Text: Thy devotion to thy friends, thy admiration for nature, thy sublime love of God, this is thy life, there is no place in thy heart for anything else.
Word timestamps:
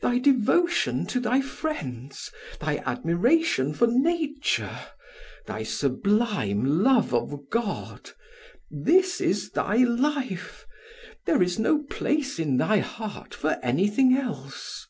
Thy 0.00 0.18
devotion 0.18 1.04
to 1.04 1.20
thy 1.20 1.42
friends, 1.42 2.32
thy 2.58 2.78
admiration 2.86 3.74
for 3.74 3.86
nature, 3.86 4.78
thy 5.46 5.64
sublime 5.64 6.82
love 6.82 7.12
of 7.12 7.50
God, 7.50 8.12
this 8.70 9.20
is 9.20 9.50
thy 9.50 9.76
life, 9.76 10.66
there 11.26 11.42
is 11.42 11.58
no 11.58 11.80
place 11.82 12.38
in 12.38 12.56
thy 12.56 12.78
heart 12.78 13.34
for 13.34 13.58
anything 13.62 14.16
else. 14.16 14.86